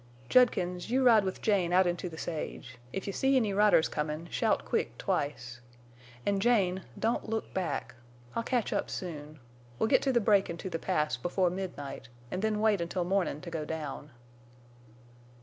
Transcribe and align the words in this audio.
"Judkins, 0.29 0.89
you 0.89 1.03
ride 1.05 1.23
with 1.23 1.43
Jane 1.43 1.71
out 1.71 1.85
into 1.85 2.09
the 2.09 2.17
sage. 2.17 2.79
If 2.91 3.05
you 3.05 3.13
see 3.13 3.35
any 3.35 3.53
riders 3.53 3.87
comin' 3.87 4.29
shout 4.31 4.65
quick 4.65 4.97
twice. 4.97 5.61
An', 6.25 6.39
Jane, 6.39 6.85
don't 6.97 7.29
look 7.29 7.53
back! 7.53 7.93
I'll 8.35 8.41
catch 8.41 8.73
up 8.73 8.89
soon. 8.89 9.37
We'll 9.77 9.89
get 9.89 10.01
to 10.01 10.11
the 10.11 10.19
break 10.19 10.49
into 10.49 10.71
the 10.71 10.79
Pass 10.79 11.17
before 11.17 11.51
midnight, 11.51 12.09
an' 12.31 12.39
then 12.39 12.59
wait 12.61 12.81
until 12.81 13.03
mornin' 13.03 13.41
to 13.41 13.51
go 13.51 13.63
down." 13.63 14.09